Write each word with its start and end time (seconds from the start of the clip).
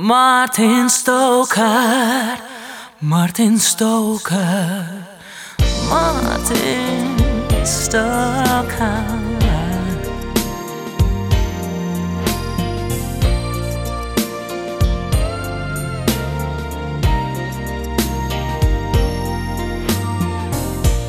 Martin 0.00 0.88
Stoker, 0.88 2.38
Martin 3.00 3.58
Stoker, 3.58 4.86
Martin 5.90 7.16
Stoker. 7.66 9.04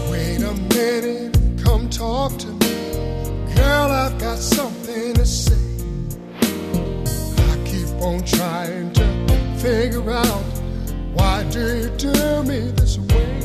Wait 0.09 0.41
a 0.41 0.51
minute, 0.73 1.37
come 1.63 1.87
talk 1.91 2.35
to 2.39 2.47
me. 2.47 3.53
Girl, 3.55 3.91
I've 3.91 4.17
got 4.17 4.39
something 4.39 5.13
to 5.13 5.25
say. 5.27 5.58
On 8.01 8.23
trying 8.23 8.93
to 8.93 9.03
figure 9.57 10.09
out 10.09 10.43
why 11.13 11.43
do 11.51 11.59
you 11.59 11.89
do 11.97 12.43
me 12.43 12.71
this 12.71 12.97
way? 12.97 13.41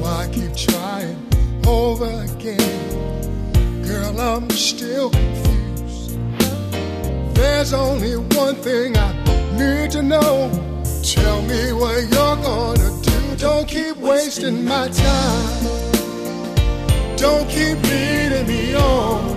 Although 0.00 0.04
I 0.06 0.28
keep 0.32 0.56
trying 0.56 1.18
over 1.66 2.06
again, 2.24 3.82
girl, 3.82 4.18
I'm 4.18 4.48
still 4.50 5.10
confused. 5.10 6.18
There's 7.34 7.74
only 7.74 8.16
one 8.16 8.56
thing 8.56 8.96
I 8.96 9.12
need 9.58 9.90
to 9.90 10.02
know. 10.02 10.50
Tell 11.02 11.42
me 11.42 11.72
what 11.72 12.00
you're 12.10 12.36
gonna 12.36 13.02
do. 13.02 13.36
Don't 13.36 13.68
keep 13.68 13.98
wasting 13.98 14.64
my 14.64 14.88
time. 14.88 15.64
Don't 17.16 17.46
keep 17.50 17.82
leading 17.82 18.46
me 18.46 18.74
on. 18.74 19.31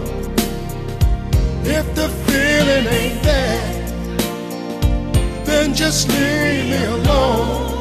If 1.68 1.96
the 1.96 2.08
feeling 2.28 2.86
ain't 2.86 3.24
there, 3.24 3.86
then 5.46 5.74
just 5.74 6.08
leave 6.10 6.70
me 6.70 6.84
alone. 6.86 7.74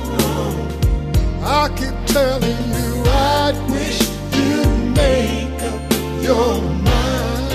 I 1.43 1.69
keep 1.77 1.95
telling 2.07 2.73
you, 2.73 3.05
I 3.07 3.53
wish 3.69 4.01
you'd 4.33 4.97
make 4.97 5.63
up 5.63 5.93
your 6.23 6.63
mind 6.63 7.53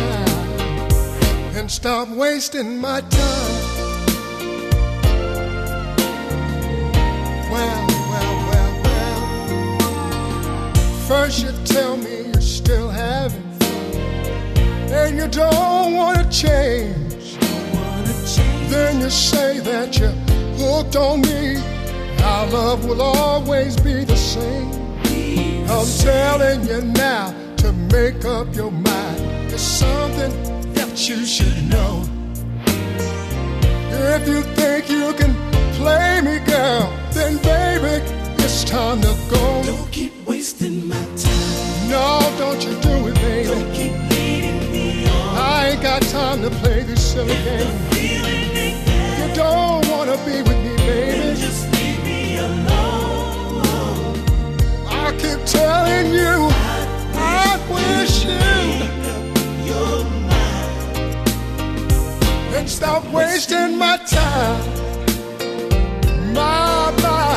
and 1.57 1.71
stop 1.71 2.07
wasting 2.09 2.79
my 2.79 3.01
time. 3.01 3.65
Well, 7.51 7.87
well, 8.11 8.35
well, 8.49 8.73
well. 8.83 9.21
First 11.07 11.41
you 11.43 11.51
tell 11.65 11.97
me 11.97 12.27
you're 12.27 12.41
still 12.41 12.89
having 12.91 13.48
and 14.99 15.17
you 15.17 15.27
don't 15.27 15.93
wanna 15.95 16.25
change. 16.29 17.37
Then 18.69 18.99
you 19.01 19.09
say 19.09 19.59
that 19.59 19.97
you're 19.97 20.17
hooked 20.59 20.95
on 20.95 21.21
me. 21.21 21.57
Our 22.23 22.47
love 22.47 22.85
will 22.85 23.01
always 23.01 23.75
be 23.77 24.03
the 24.03 24.15
same. 24.15 24.71
I'm 25.73 25.87
telling 26.07 26.67
you 26.67 26.81
now 26.81 27.33
to 27.57 27.71
make 27.95 28.25
up 28.25 28.53
your 28.55 28.71
mind. 28.71 29.19
It's 29.53 29.63
something 29.63 30.31
that 30.73 30.91
you 31.07 31.25
should 31.25 31.59
know. 31.69 32.03
If 34.15 34.27
you 34.27 34.41
think 34.57 34.89
you 34.89 35.13
can 35.13 35.33
play 35.79 36.21
me, 36.21 36.39
girl, 36.51 36.91
then 37.13 37.37
baby, 37.37 38.03
it's 38.43 38.63
time 38.63 39.01
to 39.01 39.13
go. 39.29 39.63
Don't 39.63 39.91
keep 39.91 40.13
wasting 40.27 40.87
my 40.87 41.03
time. 41.23 41.89
No, 41.89 42.05
don't 42.37 42.61
you 42.65 42.73
do 42.81 43.07
it, 43.08 43.08
time 46.19 46.41
to 46.41 46.49
play 46.61 46.83
this 46.83 47.01
silly 47.13 47.39
game. 47.47 47.75
You 49.19 49.27
don't 49.43 49.87
wanna 49.91 50.17
be 50.27 50.37
with 50.47 50.59
me, 50.65 50.75
baby. 50.87 51.39
Just 51.45 51.61
leave 51.73 52.01
me 52.03 52.37
alone. 52.49 53.63
I 55.03 55.05
keep 55.21 55.39
telling 55.59 56.07
you, 56.21 56.35
I 57.41 57.49
wish 57.75 58.13
you 58.29 58.49
your 59.69 59.97
mind. 60.29 60.97
and 62.57 62.67
stop 62.69 63.03
wasting 63.19 63.71
my 63.85 63.95
time. 64.19 64.61
My, 66.37 66.91
my. 67.05 67.35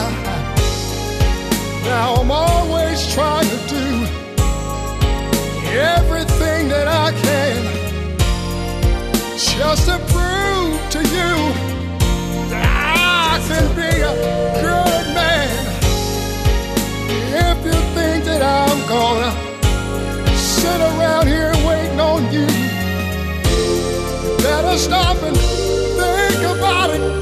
Now 1.89 2.09
I'm 2.21 2.33
always 2.47 2.99
trying 3.15 3.49
to 3.55 3.59
do 3.77 3.87
everything 5.91 6.12
just 9.63 9.87
to 9.87 9.97
prove 10.13 10.75
to 10.91 10.99
you 11.17 11.35
that 12.51 12.67
I 12.99 13.39
can 13.47 13.67
be 13.77 13.93
a 14.13 14.15
good 14.67 15.07
man. 15.15 15.51
If 17.49 17.59
you 17.67 17.79
think 17.97 18.25
that 18.25 18.43
I'm 18.43 18.81
gonna 18.89 19.33
sit 20.37 20.81
around 20.91 21.29
here 21.29 21.53
waiting 21.69 22.01
on 22.01 22.23
you, 22.35 22.49
you 24.25 24.37
better 24.39 24.77
stop 24.77 25.23
and 25.23 25.37
think 25.37 26.43
about 26.57 26.91
it. 26.91 27.22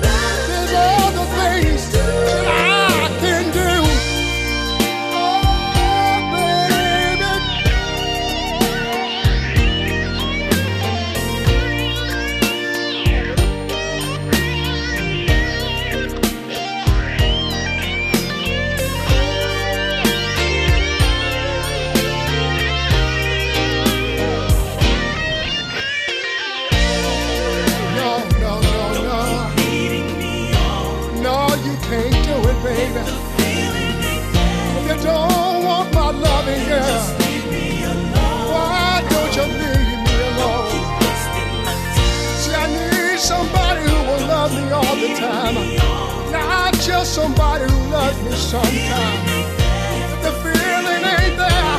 Somebody 47.10 47.64
who 47.64 47.90
loves 47.90 48.22
me 48.22 48.30
sometimes. 48.30 49.30
The 50.22 50.30
feeling 50.42 51.02
ain't 51.16 51.36
there, 51.36 51.69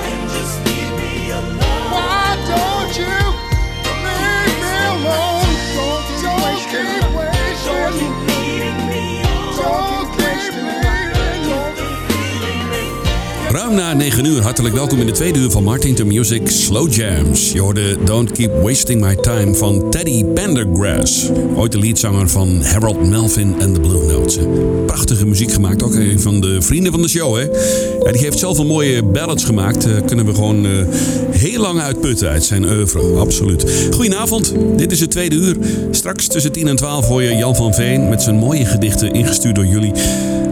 Na 13.76 13.94
9 13.94 14.26
uur, 14.26 14.42
hartelijk 14.42 14.76
welkom 14.76 15.00
in 15.00 15.06
de 15.06 15.12
tweede 15.12 15.40
uur 15.40 15.52
van 15.52 15.64
Martin 15.64 15.96
to 15.96 16.06
Music 16.06 16.50
Slow 16.50 16.94
Jams. 16.94 17.52
Je 17.52 17.60
hoorde 17.62 17.98
Don't 18.04 18.32
Keep 18.32 18.62
Wasting 18.62 19.02
My 19.02 19.16
Time 19.16 19.56
van 19.56 19.90
Teddy 19.90 20.26
Pendergrass. 20.26 21.30
Ooit 21.56 21.72
de 21.72 21.80
leadzanger 21.80 22.30
van 22.30 22.62
Harold 22.62 23.10
Melvin 23.10 23.56
en 23.60 23.74
de 23.74 23.80
Blue 23.80 24.06
Notes. 24.06 24.38
Prachtige 24.86 25.26
muziek 25.26 25.52
gemaakt, 25.52 25.84
ook 25.84 25.96
een 25.96 26.20
van 26.20 26.42
de 26.42 26.62
vrienden 26.62 26.92
van 26.92 27.02
de 27.02 27.10
show. 27.10 27.36
Hè? 27.36 27.42
Ja, 28.04 28.12
die 28.12 28.22
heeft 28.22 28.40
zelf 28.40 28.58
een 28.58 28.68
mooie 28.68 29.04
ballads 29.04 29.44
gemaakt. 29.44 29.86
Eh, 29.86 29.92
kunnen 30.06 30.26
we 30.26 30.34
gewoon 30.34 30.66
eh, 30.66 30.72
heel 31.32 31.62
lang 31.62 31.80
uitputten 31.80 32.30
uit 32.30 32.44
zijn 32.44 32.66
oeuvre. 32.66 33.02
Absoluut. 33.02 33.66
Goedenavond, 33.92 34.54
dit 34.76 34.92
is 34.92 35.00
het 35.00 35.12
tweede 35.12 35.36
uur. 35.36 35.58
Straks 35.92 36.28
tussen 36.28 36.52
10 36.52 36.68
en 36.68 36.76
12 36.76 37.08
hoor 37.08 37.24
je 37.24 37.36
Jan 37.36 37.56
van 37.56 37.74
Veen 37.74 38.10
met 38.10 38.22
zijn 38.22 38.36
mooie 38.36 38.66
gedichten 38.66 39.14
ingestuurd 39.14 39.56
door 39.56 39.66
jullie. 39.66 39.92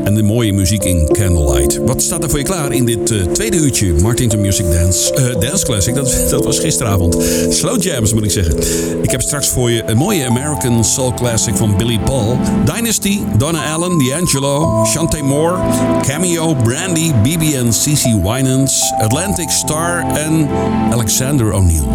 En 0.10 0.16
de 0.16 0.24
mooie 0.24 0.54
muziek 0.54 0.84
in 0.84 1.08
Candlelight. 1.12 1.78
Wat 1.78 2.02
staat 2.02 2.24
er 2.24 2.30
voor 2.30 2.40
je 2.40 2.46
klaar 2.46 2.72
in 2.72 2.86
dit 2.86 3.12
eh, 3.12 3.22
tweede 3.22 3.58
uurtje 3.58 3.94
Martin 3.94 4.30
to 4.30 4.38
Music 4.38 4.72
Dance, 4.72 5.14
eh, 5.14 5.40
Dance 5.40 5.66
Classic? 5.66 5.96
Dat, 5.96 6.16
dat 6.30 6.46
was 6.46 6.60
gisteravond. 6.60 7.18
Slow 7.50 7.84
Jams 7.84 8.14
moet 8.14 8.24
ik 8.24 8.32
zeggen. 8.32 8.58
Ik 9.02 9.12
heb 9.12 9.22
straks 9.22 9.48
voor 9.48 9.72
je 9.72 9.84
een 9.86 9.98
mooie 9.98 10.26
American 10.26 10.84
Soul 10.84 11.14
Classic 11.14 11.56
van 11.56 11.78
Billy 11.78 12.00
Paul. 12.00 12.38
Dynasty, 12.66 13.20
Donna 13.38 13.74
Allen, 13.74 13.98
D'Angelo, 13.98 14.86
Shante 14.86 15.24
Moore, 15.24 15.58
Cameo, 16.02 16.56
Brandy, 16.56 17.14
BB 17.24 17.54
en 17.54 17.70
CC 17.70 18.04
Winans, 18.04 18.94
Atlantic 19.00 19.50
Star 19.50 20.16
en 20.16 20.48
Alexander 20.92 21.54
O'Neill. 21.54 21.88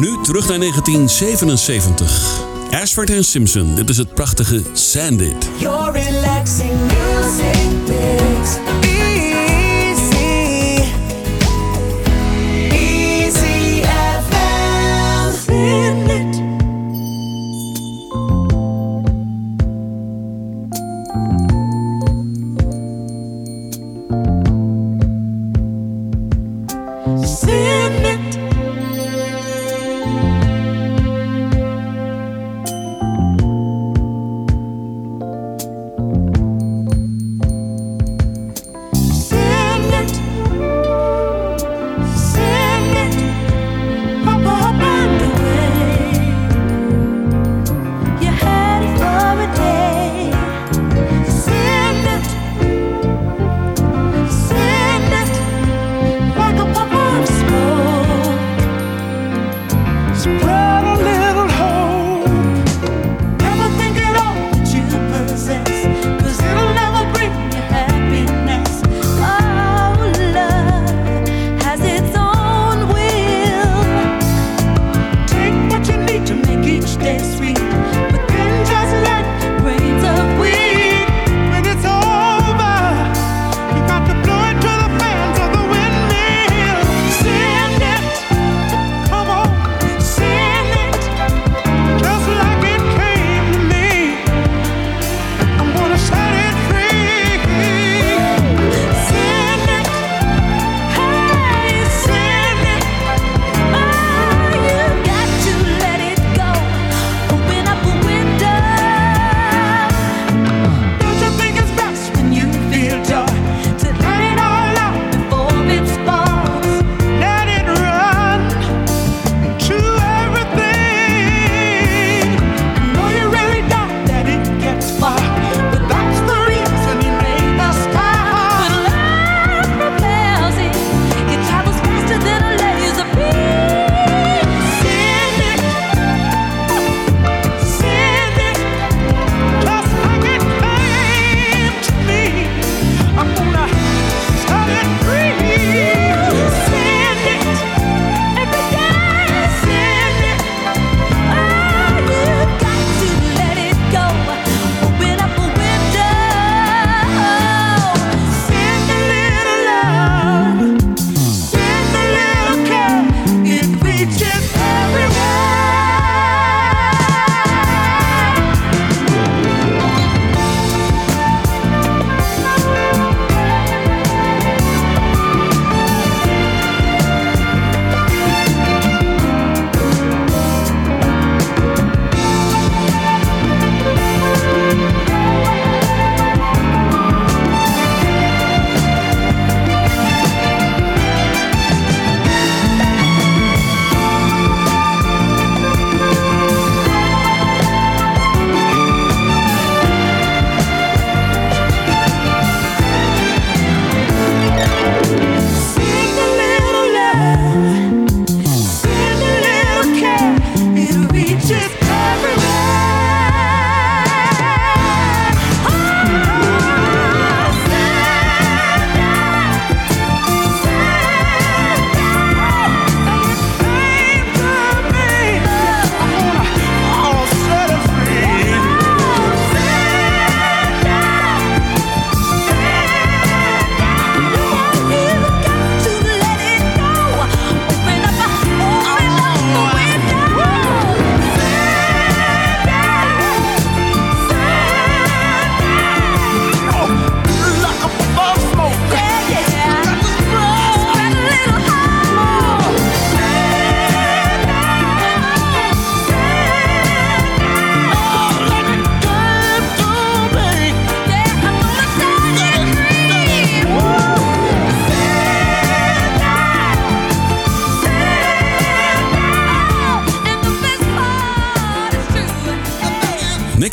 Nu 0.00 0.18
terug 0.22 0.48
naar 0.48 0.58
1977. 0.58 2.48
Ashford 2.70 3.10
en 3.10 3.24
Simpson, 3.24 3.74
dit 3.74 3.88
is 3.88 3.96
het 3.96 4.14
prachtige 4.14 4.62
Sandit. 4.72 5.48
Your 5.58 5.92
relaxing 5.92 6.99
music 7.30 7.88
mix. 7.88 8.79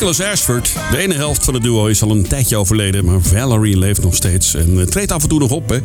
Nicholas 0.08 0.32
Ashford. 0.32 0.74
De 0.92 0.98
ene 0.98 1.14
helft 1.14 1.44
van 1.44 1.54
het 1.54 1.64
duo 1.64 1.86
is 1.86 2.02
al 2.02 2.12
een 2.12 2.28
tijdje 2.28 2.58
overleden, 2.58 3.06
maar 3.06 3.22
Valerie 3.22 3.78
leeft 3.78 4.02
nog 4.02 4.16
steeds 4.16 4.54
en 4.54 4.80
eh, 4.80 4.86
treedt 4.86 5.12
af 5.12 5.24
en 5.24 5.30
toe 5.30 5.40
nog 5.40 5.52
op. 5.52 5.70
Hè? 5.70 5.78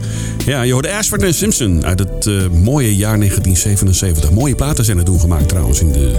Ja, 0.47 0.63
je 0.63 0.73
hoorde 0.73 0.93
Ashford 0.93 1.23
en 1.23 1.35
Simpson 1.35 1.85
uit 1.85 1.99
het 1.99 2.27
eh, 2.27 2.35
mooie 2.49 2.97
jaar 2.97 3.17
1977. 3.17 4.31
Mooie 4.31 4.55
platen 4.55 4.85
zijn 4.85 4.99
er 4.99 5.05
toen 5.05 5.21
gemaakt 5.21 5.49
trouwens 5.49 5.81
in 5.81 5.93
de 5.93 6.19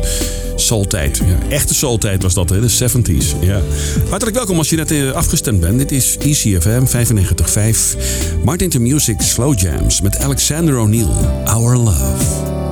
soultijd. 0.55 1.17
Ja, 1.17 1.49
echte 1.49 1.73
soultijd 1.73 2.23
was 2.23 2.33
dat, 2.33 2.49
hè? 2.49 2.59
de 2.59 2.71
70s. 2.71 3.39
Ja. 3.39 3.61
Hartelijk 4.09 4.37
welkom 4.37 4.57
als 4.57 4.69
je 4.69 4.75
net 4.75 4.91
eh, 4.91 5.11
afgestemd 5.11 5.59
bent. 5.59 5.77
Dit 5.77 5.91
is 5.91 6.17
ECFM 6.17 6.85
95.5. 6.85 7.97
Martin 8.43 8.69
to 8.69 8.79
Music 8.79 9.21
Slow 9.21 9.59
Jams 9.59 10.01
met 10.01 10.19
Alexander 10.19 10.77
O'Neill. 10.77 11.11
Our 11.45 11.77
Love. 11.77 12.62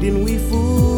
didn't 0.00 0.24
we 0.24 0.38
fool? 0.38 0.89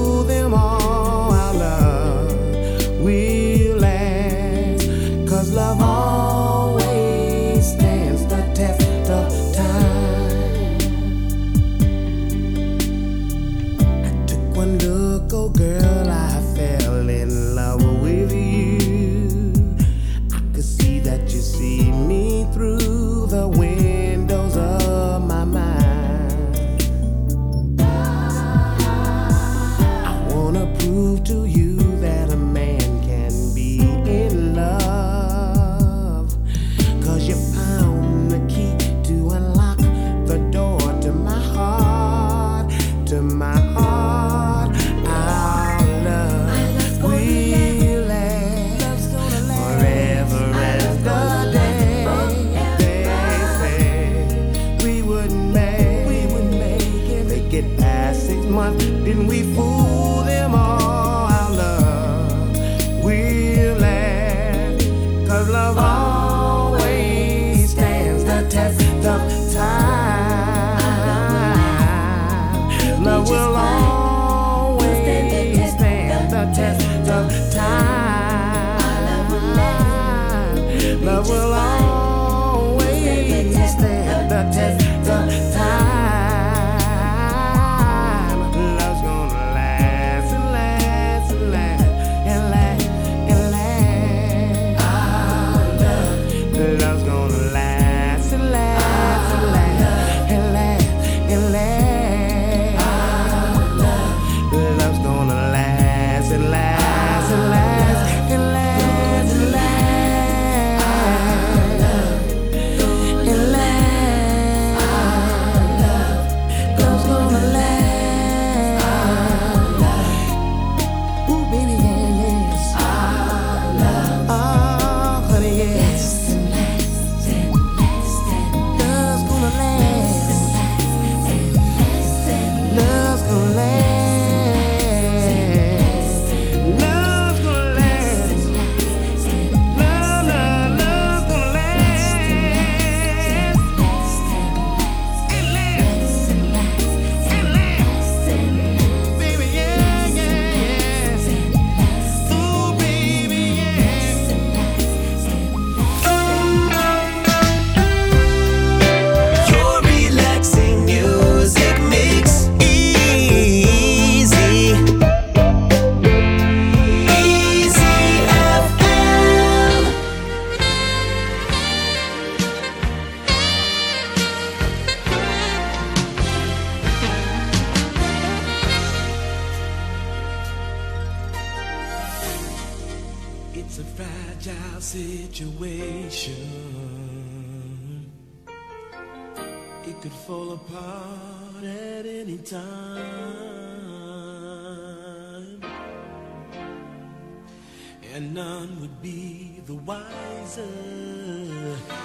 and 198.15 198.35
none 198.35 198.79
would 198.81 199.01
be 199.01 199.61
the 199.67 199.75
wiser 199.75 200.69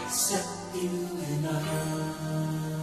except 0.06 0.48
you 0.74 0.90
and 1.28 1.48
I. 1.48 2.77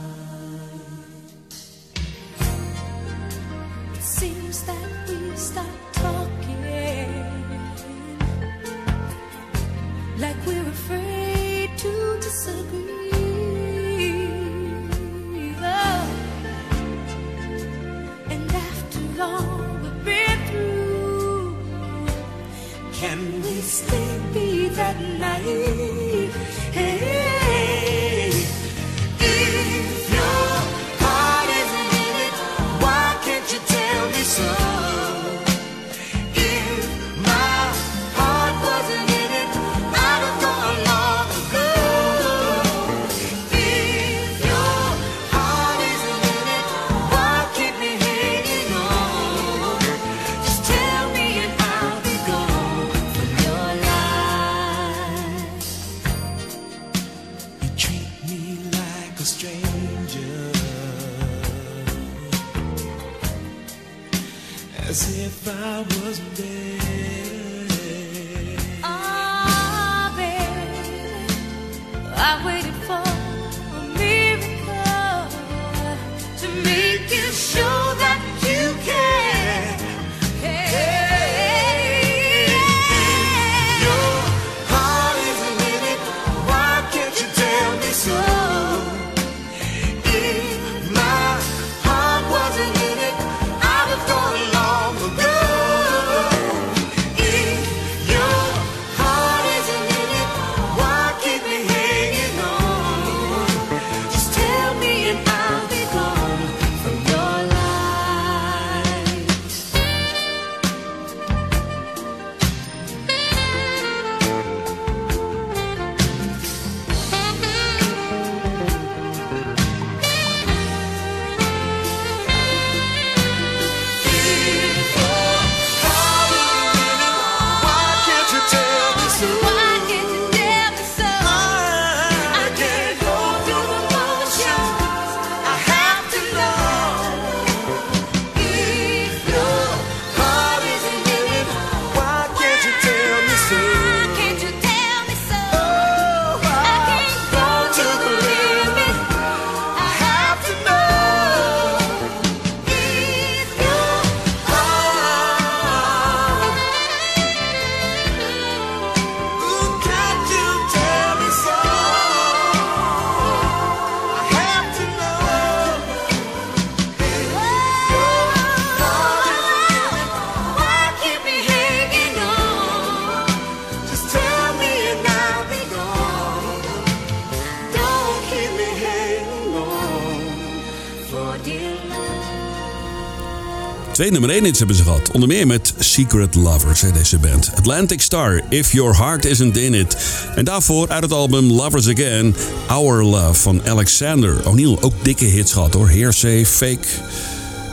Nummer 184.11 184.31
1 184.31 184.45
hits 184.45 184.59
hebben 184.59 184.77
ze 184.77 184.83
gehad. 184.83 185.11
Onder 185.11 185.29
meer 185.29 185.47
met 185.47 185.75
Secret 185.79 186.35
Lovers, 186.35 186.81
hè, 186.81 186.93
deze 186.93 187.19
band. 187.19 187.51
Atlantic 187.55 188.01
Star, 188.01 188.43
If 188.49 188.73
Your 188.73 188.97
Heart 188.97 189.25
Isn't 189.25 189.57
In 189.57 189.75
It. 189.75 189.97
En 190.35 190.45
daarvoor 190.45 190.89
uit 190.89 191.03
het 191.03 191.13
album 191.13 191.51
Lovers 191.51 191.89
Again, 191.89 192.37
Our 192.67 193.05
Love 193.05 193.41
van 193.41 193.69
Alexander 193.69 194.49
O'Neill. 194.49 194.77
Ook 194.81 194.93
dikke 195.03 195.25
hits 195.25 195.53
gehad 195.53 195.75
hoor. 195.75 195.91
Hearsay, 195.91 196.47
Fake. 196.47 196.87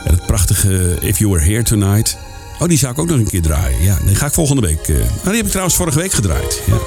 En 0.04 0.10
het 0.10 0.26
prachtige 0.26 0.96
If 1.00 1.18
You 1.18 1.30
Were 1.30 1.44
Here 1.44 1.62
Tonight. 1.62 2.16
Oh, 2.62 2.68
die 2.68 2.78
zou 2.78 2.92
ik 2.92 2.98
ook 2.98 3.08
nog 3.08 3.18
een 3.18 3.28
keer 3.28 3.42
draaien. 3.42 3.82
Ja, 3.82 3.98
die 4.06 4.14
ga 4.14 4.26
ik 4.26 4.32
volgende 4.32 4.62
week. 4.62 4.88
Eh, 4.88 4.96
ah, 4.96 5.24
die 5.24 5.34
heb 5.34 5.44
ik 5.44 5.50
trouwens 5.50 5.76
vorige 5.76 5.98
week 5.98 6.12
gedraaid. 6.12 6.62
Ja. 6.66 6.78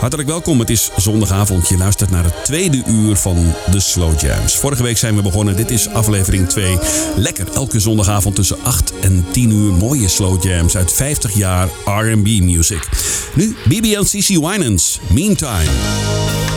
Hartelijk 0.00 0.28
welkom. 0.28 0.58
Het 0.58 0.70
is 0.70 0.90
zondagavond. 0.96 1.68
Je 1.68 1.76
luistert 1.76 2.10
naar 2.10 2.24
het 2.24 2.44
tweede 2.44 2.82
uur 2.86 3.16
van 3.16 3.54
de 3.70 3.80
Slow 3.80 4.20
Jams. 4.20 4.56
Vorige 4.56 4.82
week 4.82 4.98
zijn 4.98 5.16
we 5.16 5.22
begonnen. 5.22 5.56
Dit 5.56 5.70
is 5.70 5.88
aflevering 5.88 6.48
2. 6.48 6.78
Lekker 7.16 7.46
elke 7.54 7.80
zondagavond 7.80 8.34
tussen 8.34 8.62
8 8.62 8.92
en 9.00 9.24
10 9.30 9.50
uur 9.50 9.72
mooie 9.72 10.08
Slow 10.08 10.44
Jams 10.44 10.76
uit 10.76 10.92
50 10.92 11.34
jaar 11.34 11.68
R&B 11.84 12.26
music. 12.40 12.88
Nu 13.34 13.56
BBL 13.64 14.02
CC 14.02 14.26
Winans. 14.26 15.00
Meantime. 15.08 16.47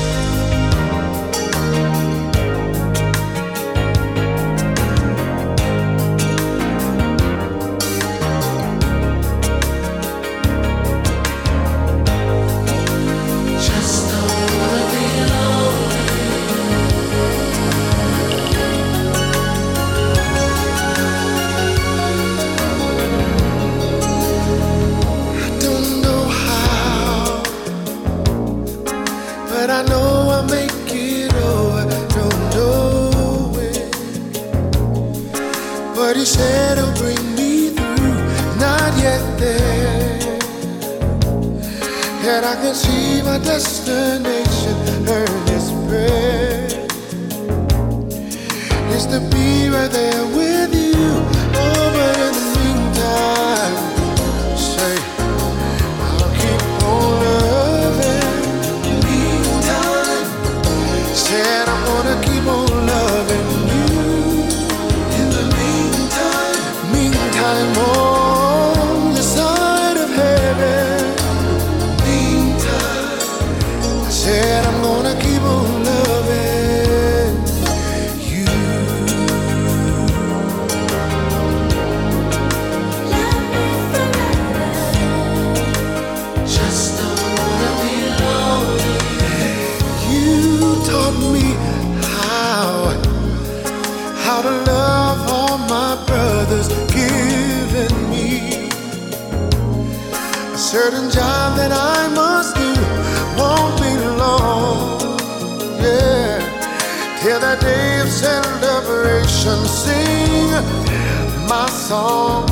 My 111.51 111.69
song, 111.69 112.49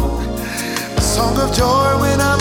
a 0.97 1.01
song 1.01 1.37
of 1.39 1.55
joy 1.55 2.01
when 2.01 2.19
I'm 2.19 2.38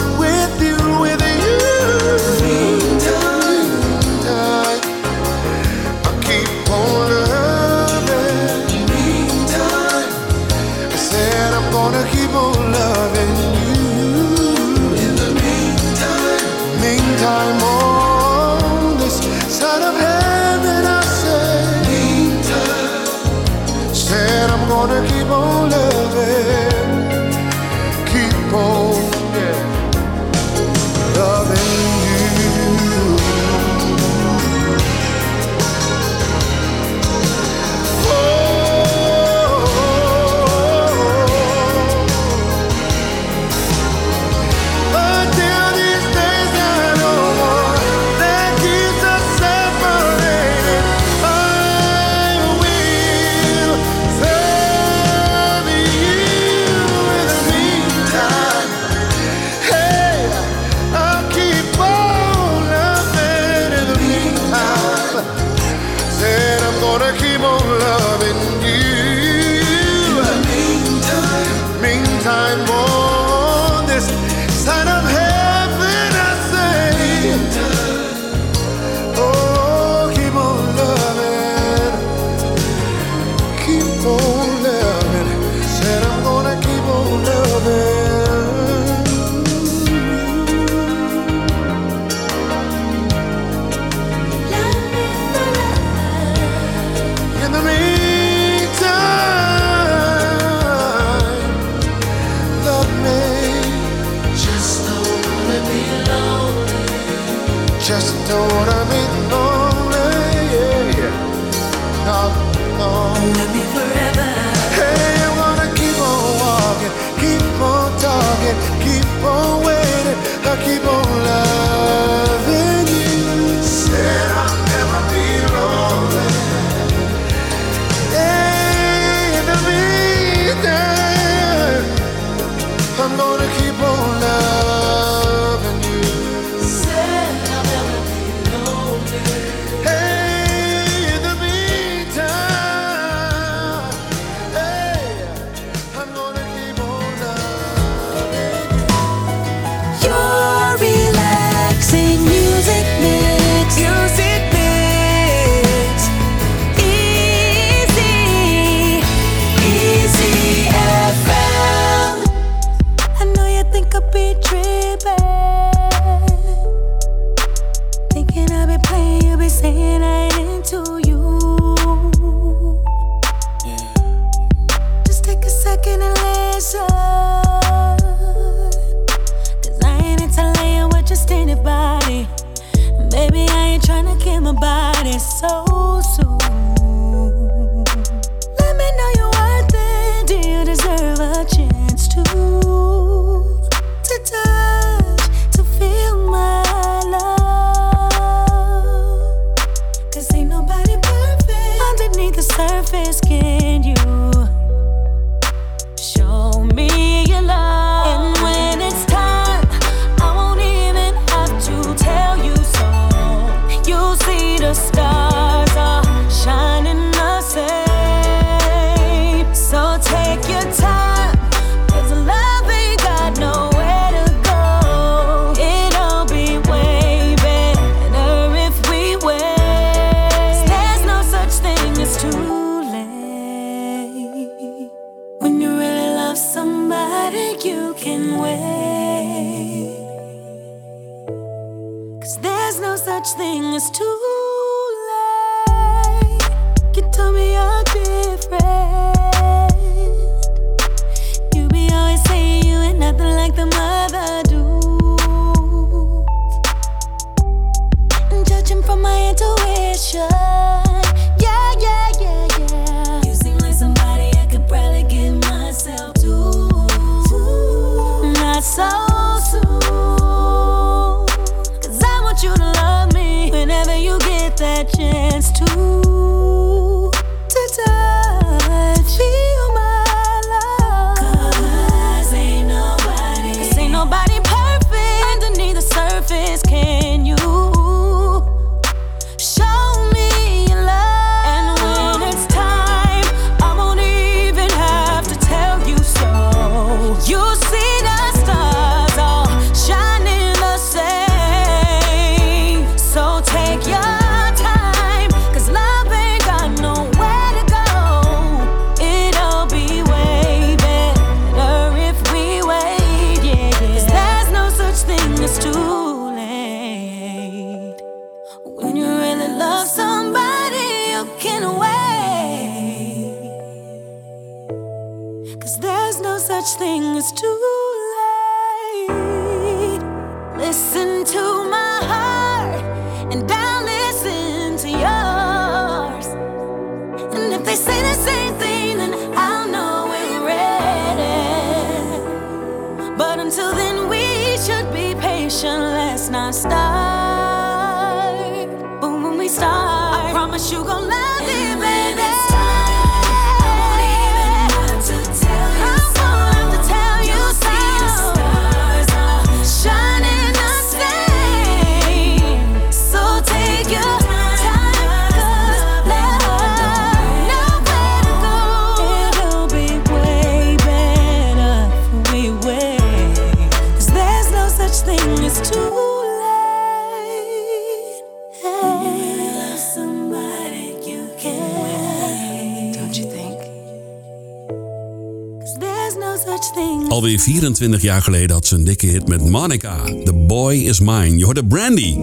Alweer 387.08 387.38
24 387.38 388.02
jaar 388.02 388.22
geleden 388.22 388.50
had 388.50 388.66
ze 388.66 388.74
een 388.74 388.84
dikke 388.84 389.06
hit 389.06 389.28
met 389.28 389.48
Monica. 389.50 390.04
The 390.24 390.32
Boy 390.32 390.74
Is 390.74 391.00
Mine. 391.00 391.36
Je 391.36 391.44
hoorde 391.44 391.64
Brandy. 391.64 392.16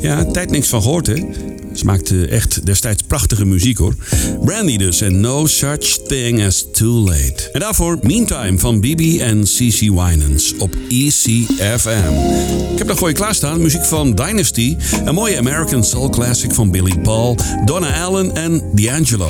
Ja, 0.00 0.24
tijd 0.24 0.50
niks 0.50 0.68
van 0.68 0.82
gehoord 0.82 1.06
hè. 1.06 1.22
Ze 1.74 1.84
maakte 1.84 2.26
echt 2.26 2.66
destijds 2.66 3.02
prachtige 3.02 3.44
muziek 3.44 3.78
hoor. 3.78 3.94
Brandy 4.44 4.76
dus 4.76 5.00
en 5.00 5.20
No 5.20 5.46
Such 5.46 5.98
Thing 6.06 6.46
As 6.46 6.66
Too 6.72 7.04
Late. 7.04 7.50
En 7.52 7.60
daarvoor 7.60 7.98
Meantime 8.02 8.58
van 8.58 8.80
Bibi 8.80 9.20
en 9.20 9.42
CC 9.42 9.80
Winans 9.80 10.54
op 10.58 10.74
ECFM. 10.88 12.12
Ik 12.72 12.78
heb 12.78 12.86
nog 12.86 12.98
voor 12.98 13.08
je 13.08 13.14
klaarstaan 13.14 13.62
muziek 13.62 13.84
van 13.84 14.14
Dynasty. 14.14 14.76
Een 15.04 15.14
mooie 15.14 15.38
American 15.38 15.84
Soul 15.84 16.08
Classic 16.08 16.52
van 16.52 16.70
Billy 16.70 16.98
Paul, 16.98 17.36
Donna 17.64 18.02
Allen 18.02 18.36
en 18.36 18.62
D'Angelo. 18.74 19.28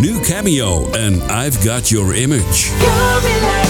Nu 0.00 0.20
Cameo 0.20 0.90
en 0.90 1.14
I've 1.14 1.68
Got 1.68 1.88
Your 1.88 2.16
Image. 2.16 3.61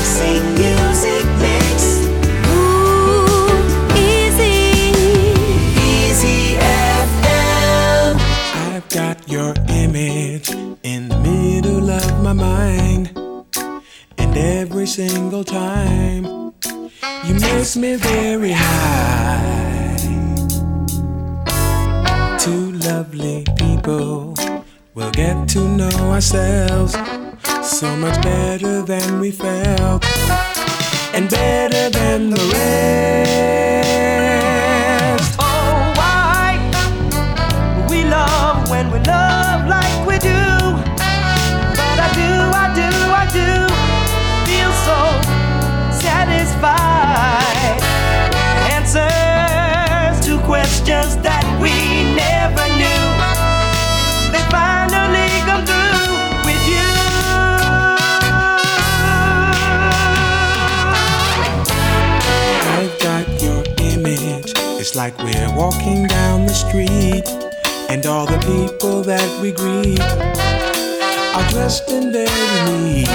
Your 9.32 9.54
image 9.70 10.50
in 10.82 11.08
the 11.08 11.16
middle 11.20 11.90
of 11.90 12.22
my 12.22 12.34
mind. 12.34 13.16
And 14.18 14.36
every 14.36 14.86
single 14.86 15.42
time 15.42 16.52
you 17.24 17.34
makes 17.40 17.74
me 17.74 17.96
very 17.96 18.52
high. 18.52 19.96
Two 22.38 22.72
lovely 22.72 23.46
people 23.56 24.34
will 24.94 25.10
get 25.12 25.48
to 25.50 25.60
know 25.66 26.12
ourselves 26.12 26.94
so 27.82 27.96
much 27.96 28.22
better 28.22 28.80
than 28.82 29.18
we 29.18 29.32
felt. 29.32 30.04
And 31.14 31.28
better 31.28 31.90
than 31.90 32.30
the 32.30 32.36
rest. 32.52 33.81
Like 64.94 65.16
we're 65.18 65.56
walking 65.56 66.06
down 66.06 66.44
the 66.44 66.52
street, 66.52 67.26
and 67.88 68.04
all 68.04 68.26
the 68.26 68.38
people 68.40 69.02
that 69.02 69.40
we 69.40 69.50
greet 69.50 69.98
are 69.98 71.48
dressed 71.48 71.88
in 71.90 72.12
very 72.12 72.28
neat. 72.68 73.08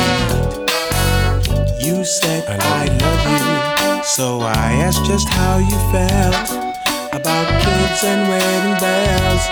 You 1.79 2.03
said 2.03 2.45
I 2.49 2.87
love 2.87 3.23
you, 3.29 4.03
so 4.03 4.39
I 4.41 4.73
asked 4.85 5.05
just 5.05 5.29
how 5.29 5.59
you 5.59 5.77
felt 5.93 6.49
about 7.13 7.47
kids 7.61 8.03
and 8.03 8.27
wedding 8.27 8.79
bells 8.81 9.45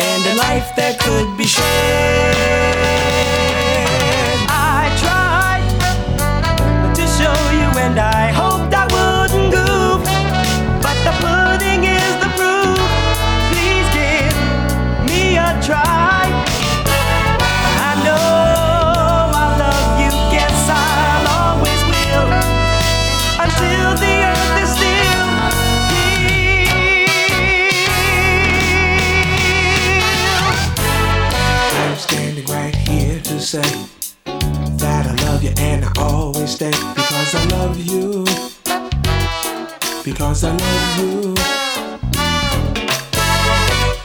and 0.00 0.24
a 0.24 0.34
life 0.36 0.74
that 0.76 0.98
could 0.98 1.36
be 1.36 1.44
shared. 1.44 2.34
I 4.48 4.88
tried 5.04 5.68
to 6.96 7.06
show 7.06 7.36
you, 7.52 7.68
and 7.84 7.98
I 8.00 8.32
Because 40.34 40.50
I 40.50 40.56
love 40.56 40.98
you. 40.98 41.34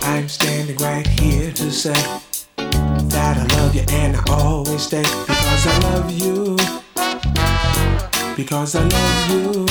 I'm 0.04 0.30
standing 0.30 0.78
right 0.78 1.08
here 1.08 1.52
to 1.52 1.72
say 1.72 2.00
that 2.56 3.36
I 3.36 3.56
love 3.58 3.74
you 3.74 3.84
and 3.90 4.16
I 4.16 4.24
always 4.30 4.84
stay 4.84 5.02
because 5.02 5.66
I 5.66 5.80
love 5.92 6.12
you. 6.12 6.56
Because 8.36 8.76
I 8.76 8.84
love 8.84 9.56
you. 9.56 9.69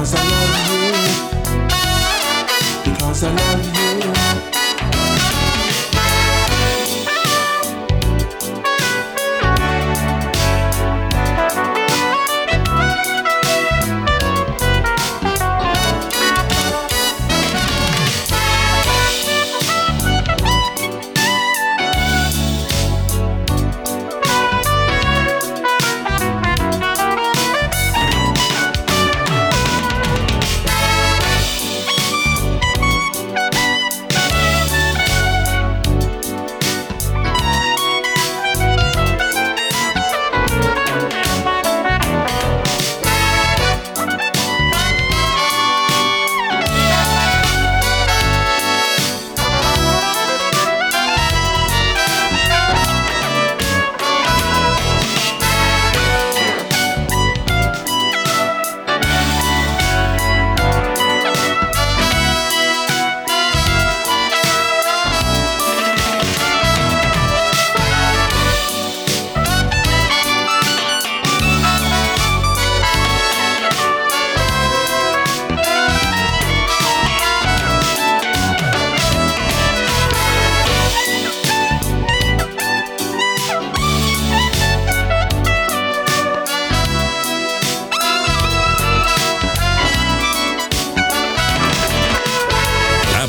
Cause 0.00 0.29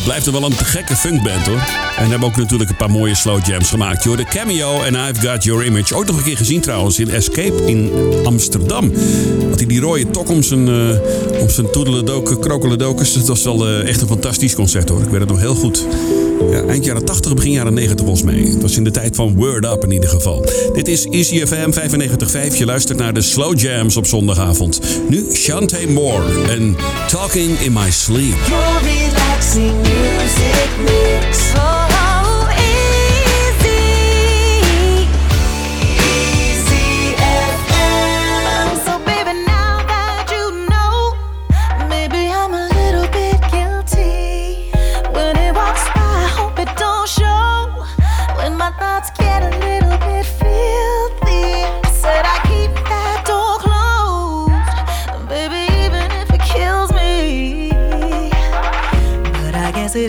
het 0.02 0.10
blijft 0.10 0.26
er 0.26 0.42
wel 0.42 0.52
een 0.52 0.58
te 0.58 0.66
gekke 0.66 0.96
funkband 0.96 1.48
hoor. 1.48 1.64
En 1.98 2.10
hebben 2.10 2.28
ook 2.28 2.36
natuurlijk 2.36 2.70
een 2.70 2.76
paar 2.76 2.90
mooie 2.90 3.16
slow 3.16 3.46
jams 3.46 3.70
gemaakt. 3.70 4.04
Joh, 4.04 4.18
de 4.18 4.24
Cameo 4.24 4.82
en 4.82 4.94
I've 4.94 5.28
Got 5.28 5.44
Your 5.44 5.66
Image. 5.66 5.96
Ook 5.96 6.06
nog 6.06 6.18
een 6.18 6.24
keer 6.24 6.38
gezien 6.38 6.62
trouwens 6.62 7.00
in 7.00 7.10
Escape 7.10 7.66
in 7.66 7.92
Amsterdam. 8.24 8.92
Had 9.50 9.58
hij 9.58 9.68
die 9.68 9.80
rode 9.80 10.10
tok 10.10 10.30
om 10.30 10.44
zijn, 10.44 10.68
uh, 10.68 11.42
om 11.42 11.50
zijn 11.50 11.72
toedeledoken. 11.72 12.40
Dat 13.14 13.28
was 13.28 13.44
wel 13.44 13.68
eh, 13.68 13.88
echt 13.88 14.02
een 14.02 14.08
fantastisch 14.08 14.56
concert 14.56 14.90
hoor. 14.90 15.02
Ik 15.02 15.10
weet 15.10 15.20
het 15.20 15.30
nog 15.30 15.40
heel 15.40 15.56
goed. 15.56 15.86
Ja, 16.49 16.63
eind 16.63 16.86
jaren 16.86 17.06
80, 17.06 17.34
begin 17.34 17.51
jaren 17.51 17.73
90 17.73 18.06
was 18.06 18.23
mee. 18.23 18.47
Het 18.47 18.62
was 18.62 18.77
in 18.77 18.84
de 18.84 18.91
tijd 18.91 19.15
van 19.15 19.36
Word 19.36 19.65
Up 19.65 19.84
in 19.84 19.91
ieder 19.91 20.10
geval. 20.10 20.45
Dit 20.73 20.88
is 20.88 21.06
Easy 21.06 21.43
95.5. 21.45 22.58
Je 22.58 22.65
luistert 22.65 22.97
naar 22.97 23.13
de 23.13 23.21
Slow 23.21 23.60
Jams 23.60 23.97
op 23.97 24.06
zondagavond. 24.06 24.80
Nu 25.10 25.25
Shante 25.34 25.88
Moore 25.88 26.41
en 26.49 26.75
Talking 27.08 27.60
in 27.60 27.73
My 27.73 27.91
Sleep. 27.91 28.36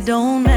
don't 0.01 0.52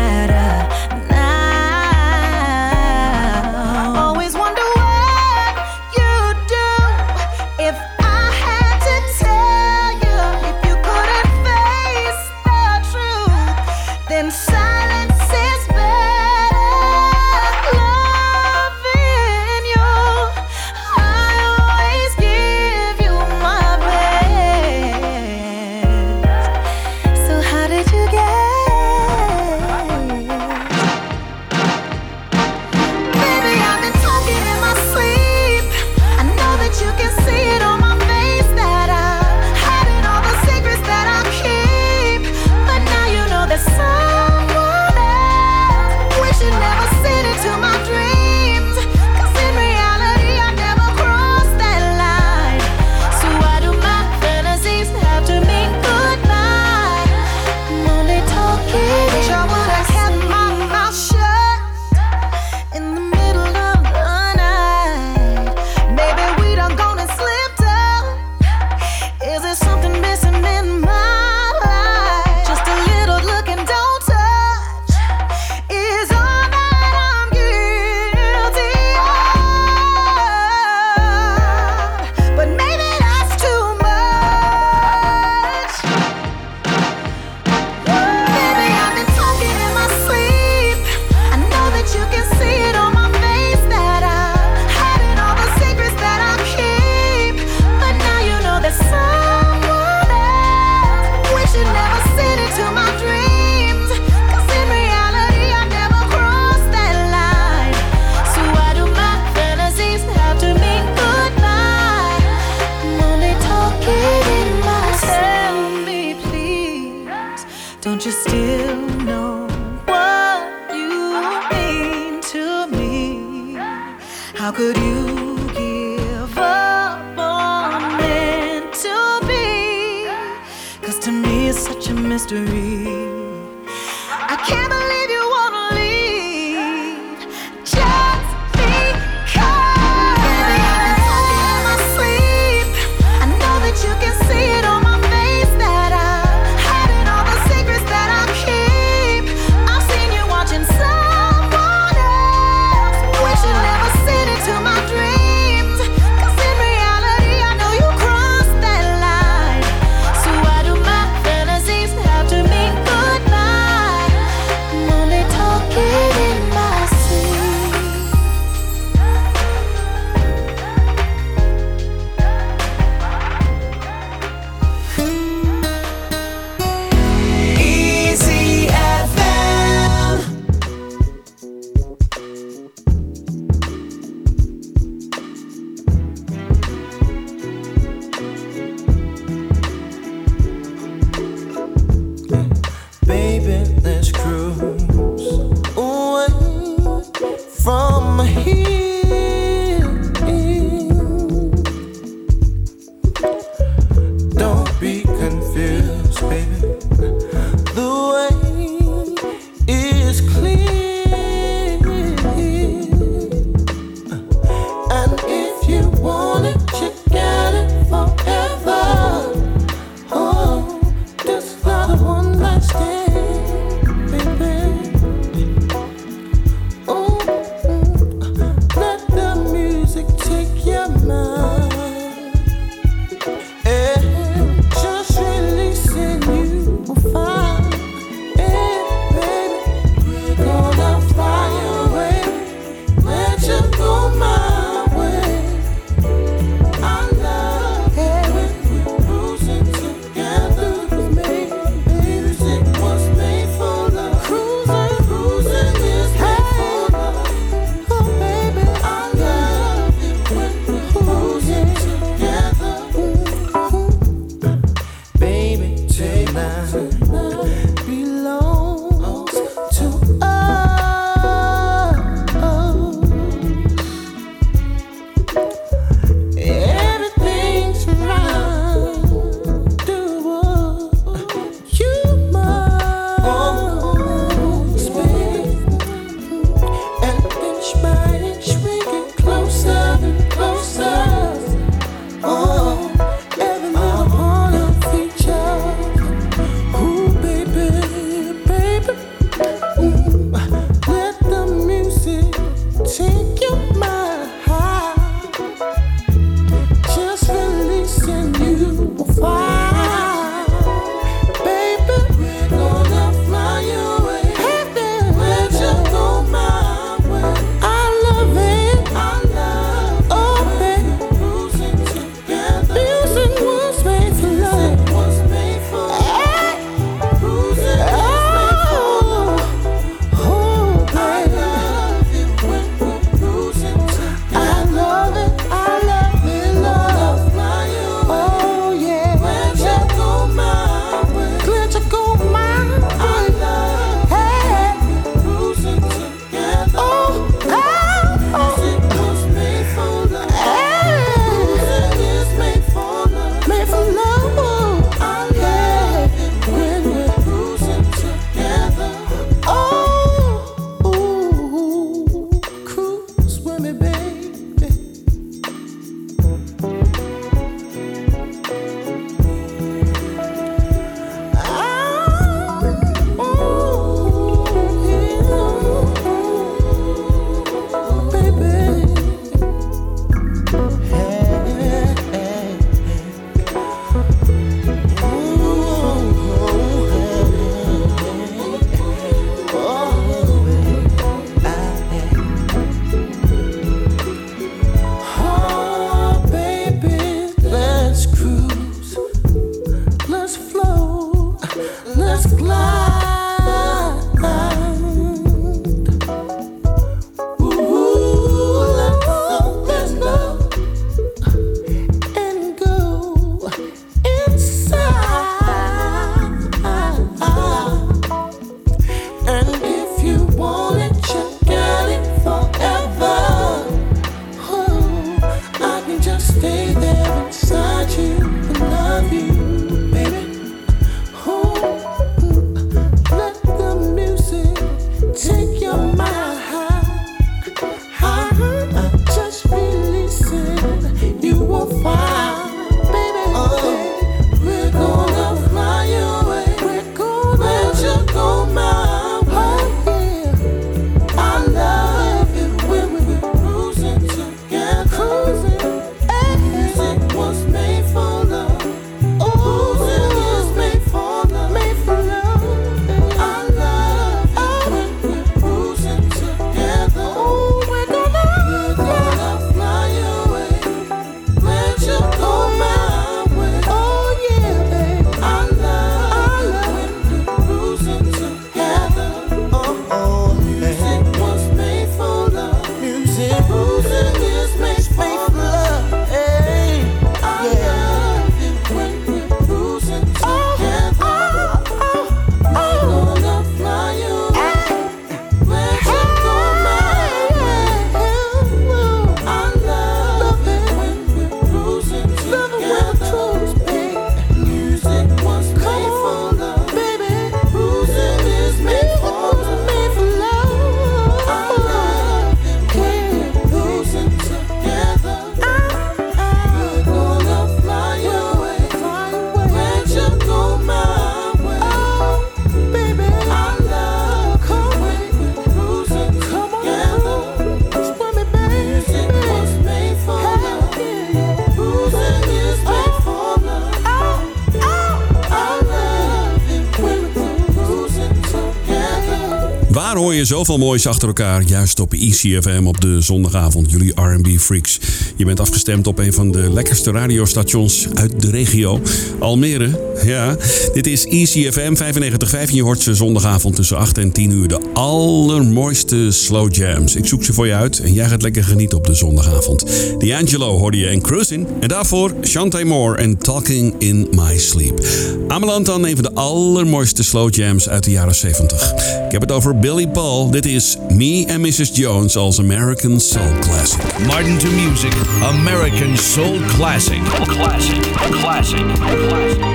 Zoveel 540.26 540.58
moois 540.58 540.88
achter 540.88 541.08
elkaar? 541.08 541.44
Juist 541.44 541.80
op 541.80 541.94
ECFM 541.94 542.64
op 542.66 542.82
de 542.82 543.02
zondagavond, 543.02 543.72
jullie 543.72 544.02
R&B 544.02 544.28
freaks. 544.40 544.80
Je 545.16 545.26
bent 545.26 545.40
afgestemd 545.40 545.88
op 545.88 546.00
een 546.00 546.14
van 546.14 546.32
de 546.32 546.54
lekkerste 546.54 546.92
radiostations 546.92 547.88
uit 547.94 548.22
de 548.22 548.30
regio. 548.30 548.82
Almere, 549.20 549.85
ja. 550.04 550.36
Dit 550.74 550.88
is 550.88 551.06
ECFM 551.06 551.74
95.5 551.76 552.32
en 552.32 552.56
je 552.56 552.64
hoort 552.64 552.82
ze 552.82 552.96
zondagavond 552.96 553.56
tussen 553.56 553.78
8 553.78 553.98
en 553.98 554.12
10 554.12 554.32
uur. 554.32 554.48
De 554.48 554.60
allermooiste 554.74 556.12
slow 556.12 556.56
jams. 556.56 556.96
Ik 556.96 557.06
zoek 557.06 557.24
ze 557.24 557.34
voor 557.34 557.48
je 557.48 557.54
uit 557.54 557.80
en 557.80 557.94
jij 557.94 558.08
gaat 558.08 558.22
lekker 558.22 558.44
genieten 558.44 558.78
op 558.78 558.86
de 558.86 558.94
zondagavond. 558.94 559.66
D'Angelo 559.98 560.58
hoorde 560.58 560.78
je 560.78 560.88
en 560.88 561.02
Cruising. 561.02 561.48
En 561.60 561.68
daarvoor 561.68 562.14
Shantae 562.24 562.66
Moore 562.66 562.98
en 562.98 563.18
Talking 563.18 563.76
in 563.78 564.08
My 564.12 564.38
Sleep. 564.38 564.86
Ameland 565.28 565.66
dan 565.66 565.86
een 565.86 565.96
van 565.96 566.04
de 566.04 566.14
allermooiste 566.14 567.04
slow 567.04 567.36
jams 567.36 567.70
uit 567.70 567.84
de 567.84 567.92
jaren 567.92 568.16
70. 568.16 568.74
Ik 569.06 569.12
heb 569.12 569.22
het 569.22 569.32
over 569.32 569.60
Billy 569.60 569.88
Paul. 569.88 570.32
Dit 570.32 570.46
is 570.46 570.78
Me 570.90 571.26
and 571.30 571.40
Mrs. 571.40 571.70
Jones 571.74 572.18
als 572.18 572.40
American 572.40 573.00
Soul 573.00 573.40
Classic. 573.40 573.82
Martin 574.08 574.38
to 574.38 574.50
Music, 574.50 574.94
American 575.24 575.98
Soul 575.98 576.40
Classic. 576.58 577.02
Classic, 577.28 577.82
classic, 578.12 578.66
classic. 578.80 579.55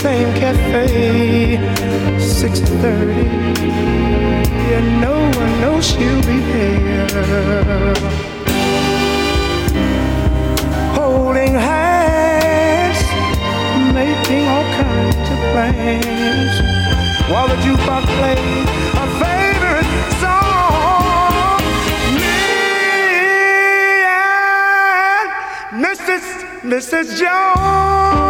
same 0.00 0.32
cafe, 0.32 1.58
6:30, 2.18 3.28
and 4.76 4.86
no 5.06 5.16
one 5.40 5.52
knows 5.60 5.84
she'll 5.86 6.22
be 6.22 6.38
there. 6.52 7.94
Holding 10.96 11.54
hands, 11.68 13.00
making 13.92 14.44
all 14.52 14.66
kinds 14.80 15.28
of 15.34 15.40
plans, 15.52 16.54
while 17.30 17.48
the 17.52 17.58
jukebox 17.64 18.04
plays 18.18 18.68
a 19.04 19.06
favorite 19.22 19.90
song. 20.22 21.60
Me 22.16 22.40
and 24.16 25.28
Mrs. 25.84 26.24
Mrs. 26.72 27.06
Jones, 27.20 28.29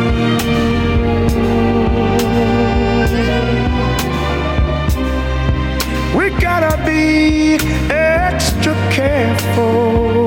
Be 6.91 7.55
extra 7.89 8.73
careful 8.91 10.25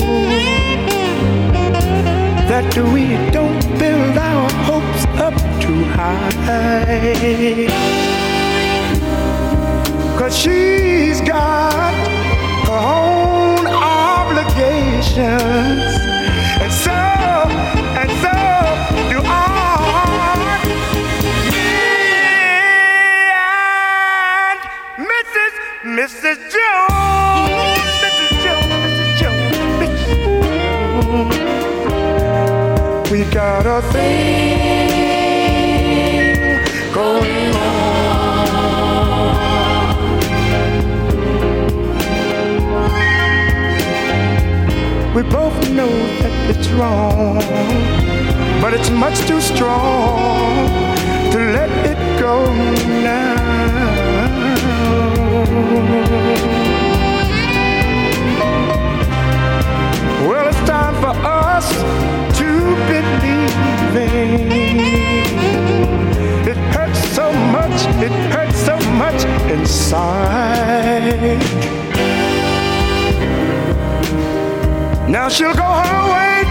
that 2.51 2.71
we 2.93 3.05
don't 3.37 3.63
build 3.79 4.17
our 4.31 4.49
hopes 4.69 5.05
up 5.27 5.37
too 5.63 5.83
high. 5.99 7.69
Cause 10.19 10.35
she's 10.43 11.21
got 11.21 11.95
her 12.69 12.83
own 13.01 13.67
obligations. 13.67 15.19
And 16.63 16.73
so, 16.85 16.99
and 18.01 18.11
so 18.25 18.37
do 19.13 19.19
I. 19.25 19.31
Me 21.53 21.69
and 24.49 24.61
Mrs. 25.11 25.53
Mrs. 25.99 26.54
We 33.25 33.31
got 33.31 33.67
a 33.67 33.81
thing 33.93 34.85
going 36.93 37.55
We 45.15 45.23
both 45.23 45.71
know 45.71 45.89
that 46.21 46.33
it's 46.51 46.69
wrong, 46.71 47.39
but 48.61 48.75
it's 48.75 48.91
much 48.91 49.19
too 49.27 49.41
strong 49.41 50.69
to 51.33 51.39
let 51.39 51.71
it 51.87 52.21
go 52.21 52.53
now. 53.03 53.35
Well, 60.29 60.49
it's 60.49 60.69
time 60.69 60.95
for 61.01 61.15
us 61.27 62.14
It 63.97 64.01
hurts 66.75 66.99
so 67.15 67.33
much, 67.33 67.87
it 68.03 68.11
hurts 68.33 68.59
so 68.59 68.77
much 68.95 69.25
inside. 69.49 71.39
Now 75.09 75.29
she'll 75.29 75.55
go 75.55 75.63
her 75.63 76.13
way 76.13 76.43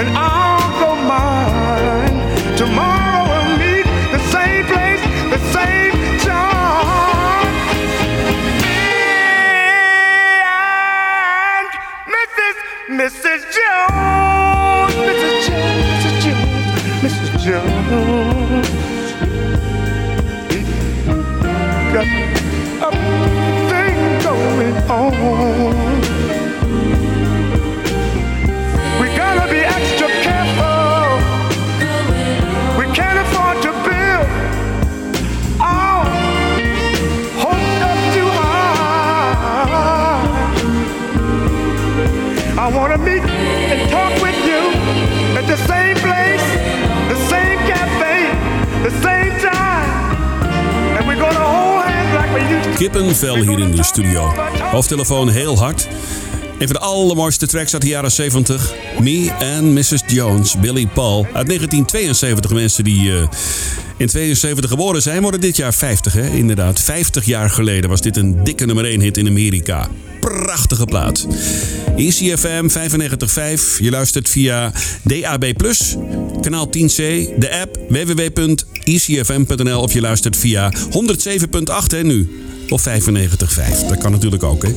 and 0.00 0.08
I'll 0.16 0.80
go 0.80 0.94
mine. 1.04 2.56
Tomorrow 2.56 3.20
we'll 3.28 3.58
meet 3.58 3.86
the 4.10 4.20
same 4.32 4.64
place, 4.64 5.02
the 5.28 5.40
same 5.52 5.92
time. 6.24 7.52
And 11.52 11.68
Mrs. 12.16 12.56
Mrs. 12.88 13.37
got 22.04 22.94
a 22.94 23.68
thing 23.68 24.22
going 24.22 24.76
on. 24.90 25.77
Kippenvel 52.78 53.36
hier 53.36 53.58
in 53.58 53.70
de 53.70 53.82
studio. 53.82 54.32
Hoofdtelefoon 54.70 55.28
heel 55.28 55.58
hard. 55.58 55.88
Een 56.58 56.66
van 56.66 56.76
de 56.76 56.78
allermooiste 56.78 57.46
tracks 57.46 57.72
uit 57.72 57.82
de 57.82 57.88
jaren 57.88 58.12
70. 58.12 58.72
Me 59.00 59.32
and 59.56 59.64
Mrs. 59.64 60.02
Jones, 60.06 60.58
Billy 60.58 60.86
Paul. 60.86 61.24
Uit 61.24 61.46
1972 61.46 62.52
mensen 62.52 62.84
die 62.84 63.12
eh, 63.12 63.28
in 63.96 64.06
72 64.06 64.70
geboren 64.70 65.02
zijn, 65.02 65.22
worden 65.22 65.40
dit 65.40 65.56
jaar 65.56 65.74
50. 65.74 66.12
Hè? 66.12 66.28
Inderdaad, 66.28 66.80
50 66.80 67.24
jaar 67.24 67.50
geleden 67.50 67.90
was 67.90 68.00
dit 68.00 68.16
een 68.16 68.44
dikke 68.44 68.66
nummer 68.66 68.84
1 68.84 69.00
hit 69.00 69.16
in 69.16 69.26
Amerika. 69.26 69.88
Prachtige 70.20 70.84
plaat. 70.84 71.26
ECFM 71.96 72.68
95.5. 72.68 72.74
Je 73.78 73.90
luistert 73.90 74.28
via 74.28 74.72
DAB+, 75.02 75.52
kanaal 76.40 76.66
10C, 76.66 76.96
de 77.38 77.58
app 77.60 77.78
www.ecfm.nl 77.88 79.80
of 79.80 79.92
je 79.92 80.00
luistert 80.00 80.36
via 80.36 80.72
107.8 80.74 80.80
hè, 81.86 82.02
nu. 82.02 82.46
Of 82.68 82.88
95.5. 82.88 83.88
Dat 83.88 83.98
kan 83.98 84.10
natuurlijk 84.10 84.42
ook, 84.42 84.62
hè? 84.62 84.74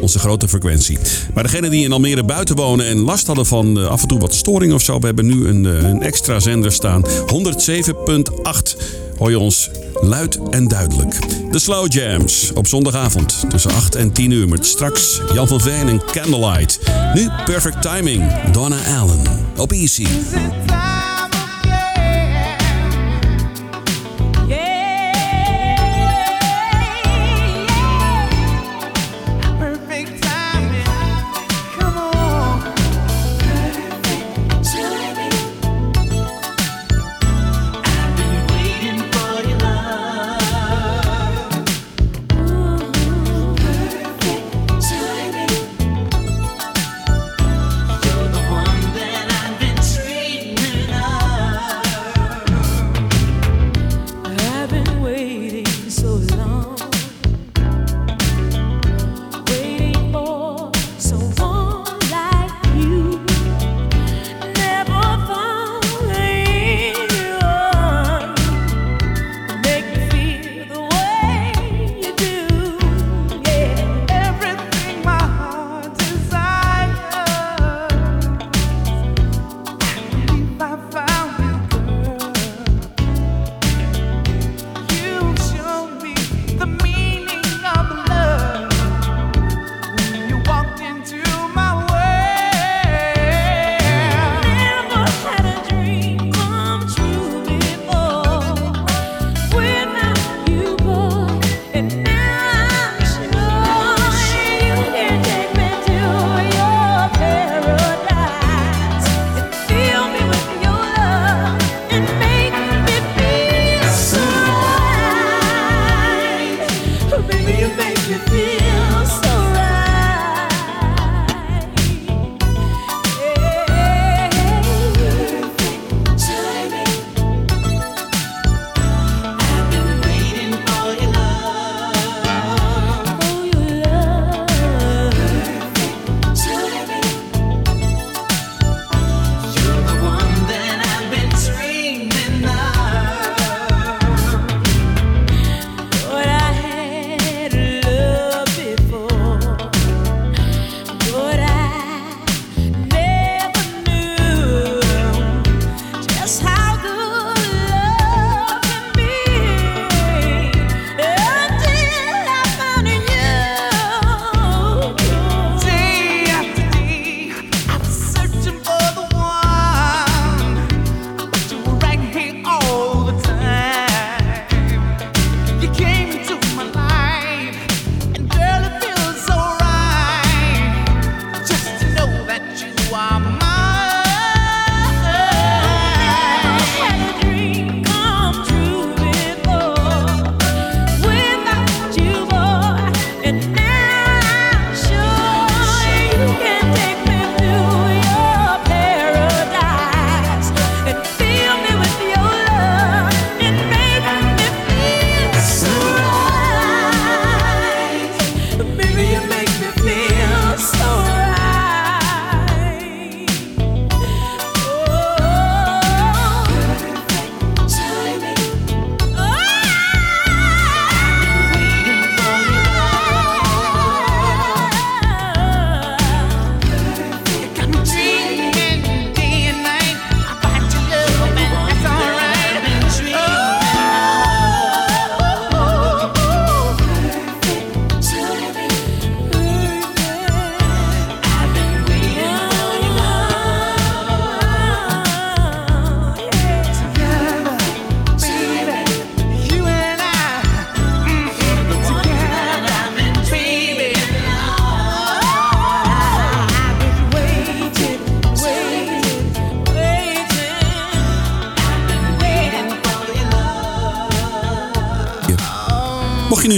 Onze 0.00 0.18
grote 0.18 0.48
frequentie. 0.48 0.98
Maar 1.34 1.42
degenen 1.42 1.70
die 1.70 1.84
in 1.84 1.92
Almere 1.92 2.24
buiten 2.24 2.56
wonen 2.56 2.86
en 2.86 2.98
last 2.98 3.26
hadden 3.26 3.46
van 3.46 3.78
eh, 3.78 3.86
af 3.86 4.02
en 4.02 4.08
toe 4.08 4.18
wat 4.18 4.34
storing 4.34 4.72
of 4.72 4.82
zo, 4.82 4.98
we 4.98 5.06
hebben 5.06 5.26
nu 5.26 5.48
een, 5.48 5.66
eh, 5.66 5.88
een 5.88 6.02
extra 6.02 6.40
zender 6.40 6.72
staan. 6.72 7.04
107.8 7.26 8.76
hoor 9.18 9.30
je 9.30 9.38
ons 9.38 9.70
luid 10.00 10.38
en 10.50 10.68
duidelijk. 10.68 11.18
De 11.50 11.58
Slow 11.58 11.92
Jams 11.92 12.52
op 12.54 12.66
zondagavond 12.66 13.44
tussen 13.48 13.70
8 13.70 13.94
en 13.94 14.12
10 14.12 14.30
uur 14.30 14.48
met 14.48 14.66
straks 14.66 15.20
Jan 15.34 15.48
van 15.48 15.60
Veen 15.60 15.88
en 15.88 16.02
Candlelight. 16.12 16.78
Nu 17.14 17.28
Perfect 17.44 17.82
Timing, 17.82 18.50
Donna 18.52 18.78
Allen 18.98 19.22
op 19.56 19.72
Easy. 19.72 20.06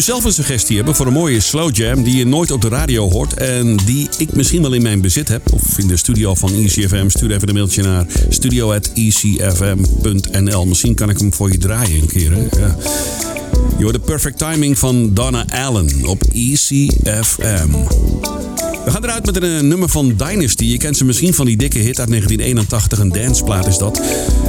Zelf 0.07 0.25
een 0.25 0.33
suggestie 0.33 0.77
hebben 0.77 0.95
voor 0.95 1.07
een 1.07 1.13
mooie 1.13 1.41
slow 1.41 1.77
jam 1.77 2.03
die 2.03 2.17
je 2.17 2.27
nooit 2.27 2.51
op 2.51 2.61
de 2.61 2.69
radio 2.69 3.11
hoort 3.11 3.35
en 3.35 3.77
die 3.77 4.09
ik 4.19 4.35
misschien 4.35 4.63
wel 4.63 4.73
in 4.73 4.83
mijn 4.83 5.01
bezit 5.01 5.29
heb 5.29 5.53
of 5.53 5.79
in 5.79 5.87
de 5.87 5.97
studio 5.97 6.35
van 6.35 6.55
ECFM, 6.55 7.09
stuur 7.09 7.31
even 7.31 7.49
een 7.49 7.55
mailtje 7.55 7.83
naar 7.83 8.07
studio.ecfm.nl. 8.29 10.67
Misschien 10.67 10.95
kan 10.95 11.11
ik 11.11 11.19
hem 11.19 11.33
voor 11.33 11.53
je 11.53 11.59
draaien 11.59 12.01
een 12.01 12.07
keer. 12.07 12.33
Hè? 12.33 12.47
Ja. 12.59 12.77
Je 13.79 13.93
de 13.93 13.99
perfect 13.99 14.39
timing 14.39 14.79
van 14.79 15.15
Donna 15.15 15.45
Allen 15.49 16.05
op 16.05 16.23
ECFM. 16.23 17.69
We 18.87 18.93
gaan 18.93 19.05
eruit 19.05 19.27
met 19.27 19.37
een 19.37 19.57
eh, 19.57 19.61
nummer 19.61 19.89
van 19.89 20.15
Dynasty. 20.17 20.65
Je 20.65 20.77
kent 20.77 20.97
ze 20.97 21.05
misschien 21.05 21.35
van 21.35 21.47
die 21.47 21.57
dikke 21.57 21.79
hit 21.79 21.99
uit 21.99 22.09
1981. 22.09 22.99
Een 22.99 23.09
danceplaat 23.09 23.67
is 23.67 23.79
dat. 23.79 24.01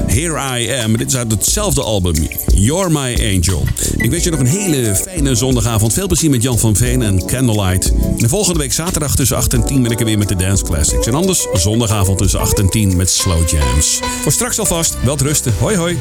Here 0.08 0.60
I 0.60 0.72
Am. 0.84 0.98
Dit 0.98 1.08
is 1.08 1.16
uit 1.16 1.32
hetzelfde 1.32 1.84
album. 1.84 2.28
You're 2.54 2.90
My 2.90 3.36
Angel. 3.36 3.64
Ik 3.98 4.12
wens 4.12 4.24
je 4.24 4.30
nog 4.30 4.40
een 4.40 4.46
hele 4.46 4.96
fijne 4.96 5.36
zondagavond. 5.36 5.94
Veel 5.94 6.08
plezier 6.08 6.30
met 6.30 6.44
Jan 6.44 6.60
van 6.60 6.76
Veen 6.76 7.02
en 7.02 7.26
Candlelight. 7.26 7.92
En 7.92 8.18
de 8.18 8.30
volgende 8.30 8.60
week 8.60 8.74
zaterdag 8.74 9.16
tussen 9.16 9.38
8 9.38 9.54
en 9.54 9.66
10 9.66 9.82
ben 9.82 9.92
ik 9.92 10.00
er 10.00 10.06
weer 10.06 10.18
met 10.18 10.28
de 10.28 10.36
Dance 10.36 10.64
Classics. 10.64 11.08
En 11.08 11.14
anders 11.14 11.48
zondagavond 11.54 12.18
tussen 12.18 12.40
8 12.40 12.60
en 12.60 12.70
10 12.70 12.96
met 12.96 13.10
Slow 13.10 13.50
Jams. 13.50 14.00
Voor 14.22 14.32
straks 14.32 14.60
alvast. 14.60 14.98
Wel 15.04 15.18
rusten. 15.18 15.54
Hoi 15.60 15.76
hoi. 15.76 15.98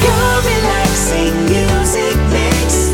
Your 0.00 0.42
relaxing 0.42 1.34
music. 1.48 2.85